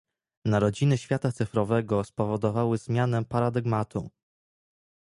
[0.45, 4.09] Narodziny świata cyfrowego spowodowały zmianę paradygmatu